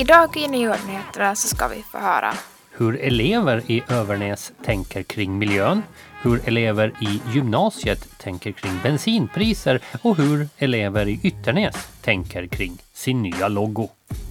[0.00, 2.32] Idag i Nyheterna så ska vi få höra
[2.70, 5.82] hur elever i Övernäs tänker kring miljön,
[6.22, 13.22] hur elever i gymnasiet tänker kring bensinpriser och hur elever i Ytternäs tänker kring sin
[13.22, 13.88] nya logo.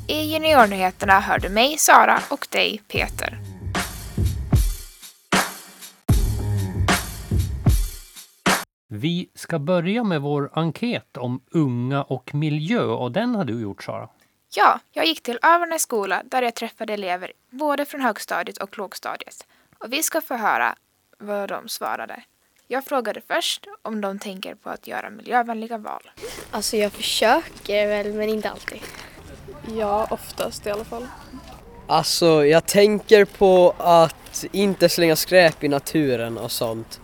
[0.07, 3.39] I Juniornyheterna hör du mig, Sara, och dig, Peter.
[8.87, 13.83] Vi ska börja med vår enkät om unga och miljö och den har du gjort
[13.83, 14.09] Sara.
[14.51, 19.47] Ja, jag gick till Övernäs skola där jag träffade elever både från högstadiet och lågstadiet.
[19.79, 20.75] Och vi ska få höra
[21.17, 22.23] vad de svarade.
[22.67, 26.11] Jag frågade först om de tänker på att göra miljövänliga val.
[26.51, 28.81] Alltså jag försöker väl, men inte alltid.
[29.77, 31.07] Ja, oftast i alla fall.
[31.87, 37.01] Alltså jag tänker på att inte slänga skräp i naturen och sånt.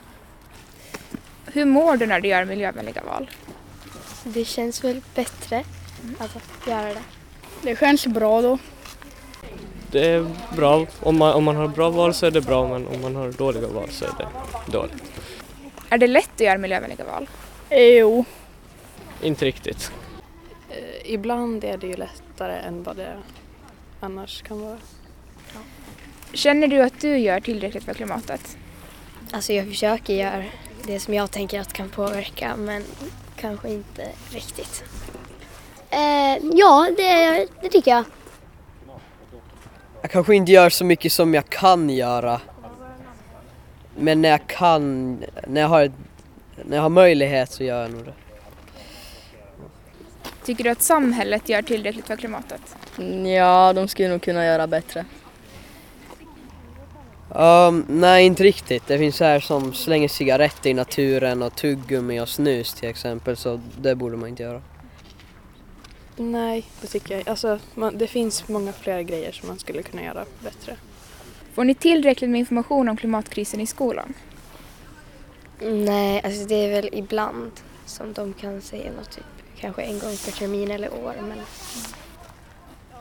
[1.45, 3.29] Hur mår du när du gör miljövänliga val?
[4.23, 5.63] Det känns väl bättre
[6.19, 7.03] att göra det.
[7.65, 8.57] Det känns bra då.
[9.91, 10.85] Det är bra.
[10.99, 13.31] Om man, om man har bra val så är det bra men om man har
[13.31, 14.27] dåliga val så är det
[14.71, 15.03] dåligt.
[15.89, 17.29] Är det lätt att göra miljövänliga val?
[17.69, 18.25] Jo.
[19.21, 19.91] Inte riktigt.
[20.69, 23.17] Eh, ibland är det ju lättare än vad det
[23.99, 24.77] annars kan vara.
[26.33, 28.57] Känner du att du gör tillräckligt för klimatet?
[29.31, 30.43] Alltså jag försöker göra
[30.83, 32.83] det som jag tänker att kan påverka men
[33.35, 34.83] kanske inte riktigt.
[36.41, 38.03] Ja, det, det tycker jag.
[40.01, 42.41] Jag kanske inte gör så mycket som jag kan göra.
[43.97, 45.13] Men när jag kan,
[45.47, 45.91] när jag har,
[46.65, 48.13] när jag har möjlighet så gör jag nog det.
[50.45, 52.61] Tycker du att samhället gör tillräckligt för klimatet?
[53.35, 55.05] Ja, de skulle nog kunna göra bättre.
[57.29, 58.87] Um, nej, inte riktigt.
[58.87, 63.61] Det finns här som slänger cigaretter i naturen och tuggummi och snus till exempel, så
[63.77, 64.61] det borde man inte göra.
[66.15, 67.29] Nej, det tycker jag.
[67.29, 70.75] Alltså, man, det finns många fler grejer som man skulle kunna göra bättre.
[71.53, 74.13] Får ni tillräckligt med information om klimatkrisen i skolan?
[75.59, 77.51] Nej, alltså det är väl ibland
[77.85, 79.23] som de kan säga något typ
[79.59, 81.13] kanske en gång per termin eller år.
[81.21, 81.37] Men...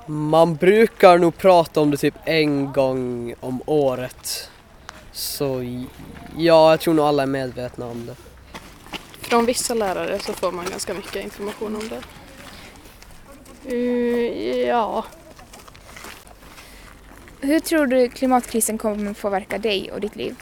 [0.07, 4.51] Man brukar nog prata om det typ en gång om året.
[5.13, 5.63] Så
[6.37, 8.17] ja, jag tror nog alla är medvetna om det.
[9.21, 12.03] Från vissa lärare så får man ganska mycket information om det.
[13.73, 15.05] Uh, ja.
[17.41, 20.35] Hur tror du klimatkrisen kommer att påverka dig och ditt liv?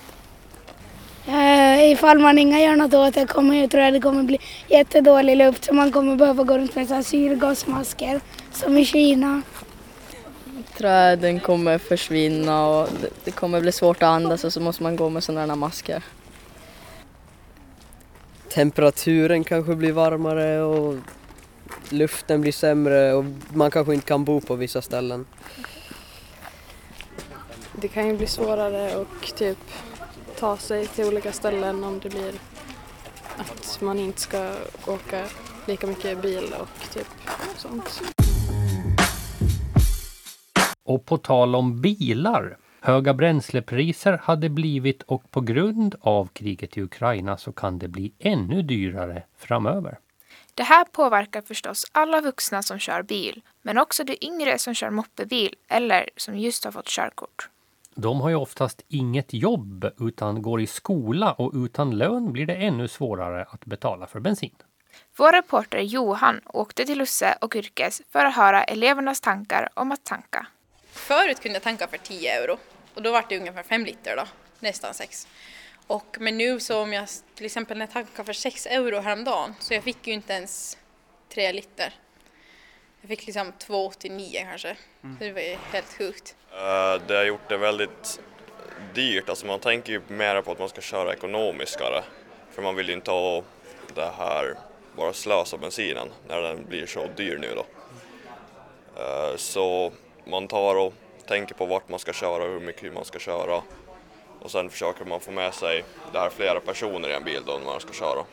[1.28, 4.38] Uh, ifall man inga gör något åt det kommer jag tror att det kommer bli
[4.68, 8.20] jättedålig luft så man kommer behöva gå runt med så syrgasmasker
[8.52, 9.42] som i Kina.
[10.76, 12.88] Träden kommer försvinna och
[13.24, 16.02] det kommer bli svårt att andas och så måste man gå med sådana masker.
[18.48, 20.94] Temperaturen kanske blir varmare och
[21.92, 25.26] luften blir sämre och man kanske inte kan bo på vissa ställen.
[27.74, 29.58] Det kan ju bli svårare och typ
[30.38, 32.32] ta sig till olika ställen om det blir
[33.36, 34.54] att man inte ska
[34.86, 35.24] åka
[35.66, 37.06] lika mycket bil och typ
[37.56, 38.02] sånt.
[40.84, 42.56] Och på tal om bilar.
[42.80, 48.12] Höga bränslepriser hade blivit och på grund av kriget i Ukraina så kan det bli
[48.18, 49.98] ännu dyrare framöver.
[50.54, 54.90] Det här påverkar förstås alla vuxna som kör bil, men också de yngre som kör
[54.90, 57.48] moppebil eller som just har fått körkort.
[57.94, 62.54] De har ju oftast inget jobb utan går i skola och utan lön blir det
[62.54, 64.54] ännu svårare att betala för bensin.
[65.16, 70.04] Vår reporter Johan åkte till Lusse och Yrkes för att höra elevernas tankar om att
[70.04, 70.46] tanka.
[70.92, 72.56] Förut kunde jag tanka för 10 euro
[72.94, 74.24] och då var det ungefär 5 liter då,
[74.60, 75.26] nästan 6.
[75.92, 79.54] Och, men nu så om jag till exempel när jag tankade för 6 euro häromdagen
[79.58, 80.78] så jag fick ju inte ens
[81.28, 81.94] 3 liter.
[83.00, 84.76] Jag fick liksom 2,89 kanske.
[85.02, 85.18] Mm.
[85.18, 86.36] Så det var ju helt sjukt.
[86.52, 88.20] Uh, det har gjort det väldigt
[88.94, 92.02] dyrt, alltså man tänker ju mer på att man ska köra ekonomiskare.
[92.50, 93.42] För man vill ju inte ha
[93.94, 94.56] det här,
[94.96, 97.66] bara slösa bensinen när den blir så dyr nu då.
[99.02, 99.92] Uh, så
[100.24, 100.94] man tar och
[101.26, 103.62] tänker på vart man ska köra och hur mycket man ska köra.
[104.42, 107.52] Och sen försöker man få med sig det här flera personer i en bil då
[107.52, 108.24] när man ska köra.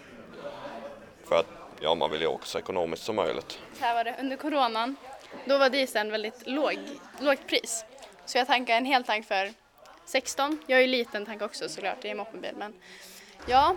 [1.28, 1.46] För att
[1.80, 3.60] ja, man vill ju åka så ekonomiskt som möjligt.
[3.80, 4.96] Så här var det under coronan.
[5.46, 6.80] Då var dieseln väldigt låg,
[7.20, 7.86] lågt pris.
[8.26, 9.54] Så jag tankade en hel tank för
[10.06, 10.60] 16.
[10.68, 12.54] Jag är ju liten tank också såklart, det är moppebil.
[12.58, 12.74] Men
[13.46, 13.76] ja,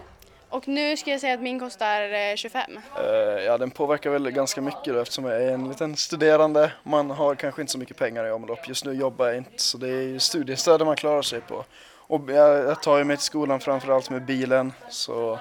[0.49, 2.71] och nu ska jag säga att min kostar 25.
[2.73, 6.73] Uh, eh, ja, den påverkar väl ganska mycket då, eftersom jag är en liten studerande.
[6.83, 8.69] Man har kanske inte så mycket pengar i omlopp.
[8.69, 11.65] Just nu jobbar jag inte, så det är ju studiestödet man klarar sig på.
[12.13, 14.73] Och jag, jag tar ju mig till skolan framförallt med bilen.
[14.91, 15.39] Så,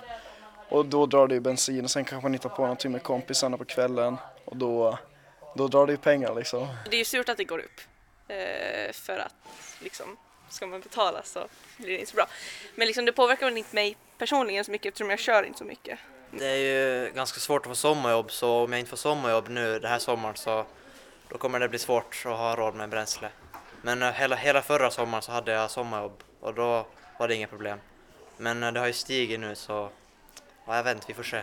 [0.69, 3.57] och då drar det ju bensin och sen kanske man hittar på någonting med kompisarna
[3.57, 4.17] på kvällen.
[4.45, 4.97] Och då,
[5.55, 6.67] då drar det ju pengar liksom.
[6.89, 7.81] Det är ju surt att det går upp.
[8.27, 9.35] Eh, för att
[9.79, 10.17] liksom,
[10.49, 11.39] ska man betala så
[11.77, 12.27] blir det inte så bra.
[12.75, 15.65] Men liksom, det påverkar väl inte mig personligen så mycket eftersom jag kör inte så
[15.65, 15.99] mycket.
[16.31, 19.79] Det är ju ganska svårt att få sommarjobb så om jag inte får sommarjobb nu
[19.79, 20.65] den här sommaren så
[21.29, 23.29] då kommer det bli svårt att ha råd med bränsle.
[23.81, 26.87] Men eh, hela, hela förra sommaren så hade jag sommarjobb och då
[27.19, 27.77] var det inga problem.
[28.37, 29.89] Men eh, det har ju stigit nu så
[30.67, 31.41] ja, jag vet inte, vi får se.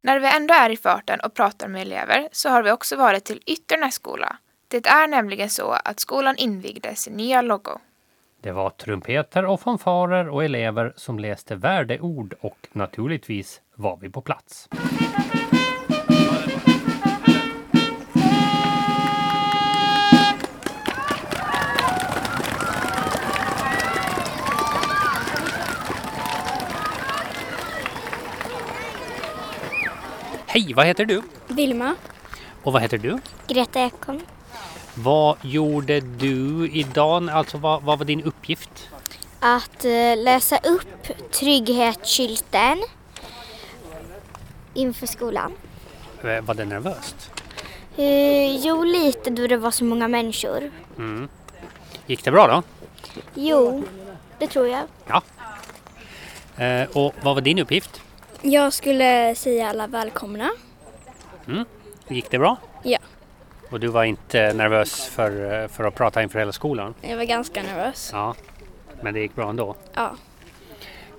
[0.00, 3.24] När vi ändå är i farten och pratar med elever så har vi också varit
[3.24, 4.36] till Ytternäs skola.
[4.68, 7.78] Det är nämligen så att skolan invigde sin nya logo.
[8.40, 14.20] Det var trumpeter och fanfarer och elever som läste värdeord och naturligtvis var vi på
[14.20, 14.68] plats.
[30.50, 31.22] Hej, vad heter du?
[31.48, 31.94] Vilma.
[32.62, 33.18] Och vad heter du?
[33.48, 34.20] Greta Ekholm.
[34.94, 37.30] Vad gjorde du idag?
[37.30, 38.88] Alltså vad, vad var din uppgift?
[39.40, 42.78] Att eh, läsa upp trygghetsskylten
[44.74, 45.52] inför skolan.
[46.24, 47.30] Eh, Var det nervöst?
[47.96, 50.70] Eh, jo, lite då det var så många människor.
[50.98, 51.28] Mm.
[52.06, 52.62] Gick det bra då?
[53.34, 53.84] Jo,
[54.38, 54.82] det tror jag.
[55.06, 55.22] Ja.
[56.64, 58.02] Eh, och vad var din uppgift?
[58.42, 60.50] Jag skulle säga alla välkomna.
[61.46, 61.64] Mm.
[62.08, 62.56] Gick det bra?
[62.82, 62.98] Ja,
[63.70, 66.94] Och du var inte nervös för, för att prata inför hela skolan?
[67.00, 68.10] jag var ganska nervös.
[68.12, 68.34] Ja.
[69.02, 69.76] Men det gick bra ändå?
[69.94, 70.16] Ja,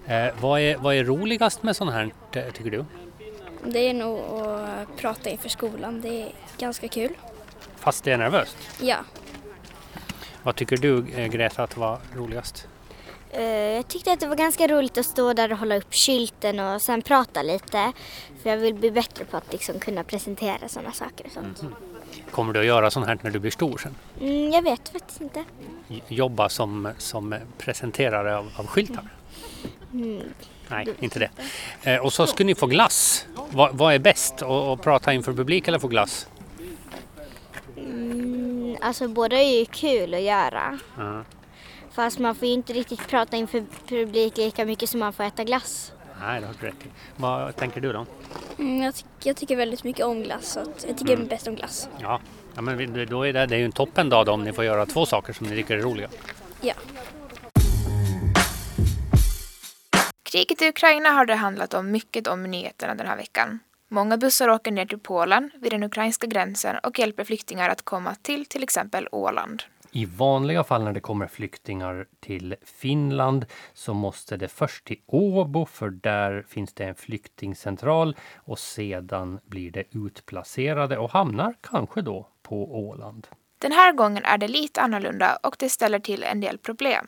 [0.08, 2.12] Eh, vad, är, vad är roligast med sånt här
[2.54, 2.86] tycker du?
[3.66, 6.02] det är nog att prata inför skolan.
[6.02, 7.10] Det är ganska kul.
[7.76, 8.58] Fast det är nervöst?
[8.82, 8.98] Ja,
[10.44, 12.68] Vad tycker du eh, Greta att var roligast?
[13.32, 16.60] Eh, Jag tyckte att det var ganska roligt att stå där och hålla upp skylten
[16.60, 17.92] och sen prata lite.
[18.44, 21.62] För jag vill bli bättre på att liksom kunna presentera sådana saker och sånt.
[21.62, 21.76] Mhm.
[22.32, 23.96] Kommer du att göra sånt här när du blir stor sen?
[24.22, 25.44] Mm, jag vet faktiskt inte.
[26.08, 29.10] Jobba som, som presenterare av, av skyltar?
[29.94, 30.22] Mm.
[30.68, 31.30] Nej, inte det.
[31.84, 33.26] Eh, och så ska ni få glass.
[33.52, 34.42] Vad, vad är bäst?
[34.42, 36.28] Att prata inför publik eller få glass?
[37.78, 40.80] Mm, alltså båda är ju kul att göra.
[40.98, 41.24] Ja.
[41.92, 45.44] Fast man får ju inte riktigt prata inför publik lika mycket som man får äta
[45.44, 45.92] glass.
[46.22, 46.88] Nej, det har du rätt i.
[47.16, 48.06] Vad tänker du då?
[48.60, 50.58] mm, jag, ty- jag tycker väldigt mycket om glass.
[50.78, 51.28] Så jag tycker Mm.
[51.28, 51.90] bäst om glass.
[52.02, 52.20] Ja,
[52.56, 52.78] ja men
[53.10, 55.06] då är det, det är ju en toppen dag då om ni får göra två
[55.06, 56.10] saker som ni tycker är roliga.
[56.62, 56.74] Ja.
[60.24, 63.60] Kriget i Ukraina har det handlat om mycket om nyheterna den här veckan.
[63.88, 68.16] Många bussar åker ner till Polen vid den ukrainska gränsen och hjälper flyktingar att komma
[68.22, 69.64] till till exempel Åland.
[69.92, 75.66] I vanliga fall när det kommer flyktingar till Finland så måste det först till Åbo
[75.66, 82.28] för där finns det en flyktingcentral och sedan blir det utplacerade och hamnar kanske då
[82.42, 83.28] på Åland.
[83.60, 87.08] Den här gången är det lite annorlunda och det ställer till en del problem.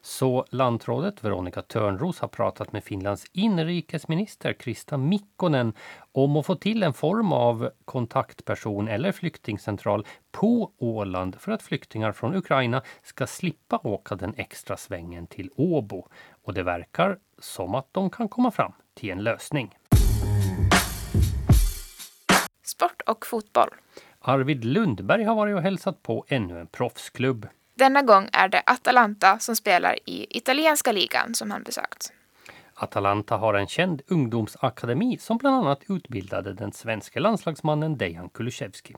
[0.00, 5.72] Så lantrådet Veronica Törnros har pratat med Finlands inrikesminister Krista Mikkonen
[6.12, 12.12] om att få till en form av kontaktperson eller flyktingcentral på Åland för att flyktingar
[12.12, 16.06] från Ukraina ska slippa åka den extra svängen till Åbo.
[16.44, 19.74] Och det verkar som att de kan komma fram till en lösning.
[22.62, 23.68] Sport och fotboll.
[24.20, 27.46] Arvid Lundberg har varit och hälsat på ännu en proffsklubb.
[27.78, 32.12] Denna gång är det Atalanta som spelar i italienska ligan som han besökt.
[32.74, 38.94] Atalanta har en känd ungdomsakademi som bland annat utbildade den svenska landslagsmannen Dejan Kulusevski.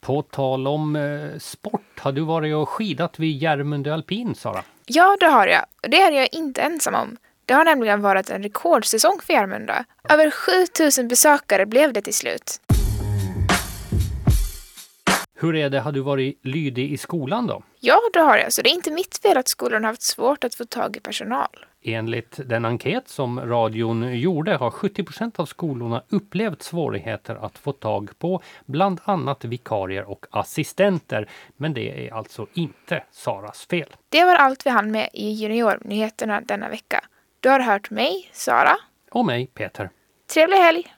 [0.00, 4.62] På tal om eh, sport, har du varit och skidat vid Järmundö alpin, Sara?
[4.86, 5.64] Ja, det har jag.
[5.80, 7.16] Det är jag inte ensam om.
[7.46, 9.84] Det har nämligen varit en rekordsäsong för Järmunda.
[10.08, 12.60] Över 7000 besökare blev det till slut.
[15.38, 17.62] Hur är det, har du varit lydig i skolan då?
[17.80, 18.52] Ja, det har jag.
[18.52, 21.00] Så det är inte mitt fel att skolan har haft svårt att få tag i
[21.00, 21.48] personal.
[21.82, 27.72] Enligt den enkät som radion gjorde har 70 procent av skolorna upplevt svårigheter att få
[27.72, 31.28] tag på bland annat vikarier och assistenter.
[31.56, 33.96] Men det är alltså inte Saras fel.
[34.08, 37.04] Det var allt vi hann med i Juniornyheterna denna vecka.
[37.40, 38.76] Du har hört mig, Sara.
[39.10, 39.90] Och mig, Peter.
[40.34, 40.95] Trevlig helg!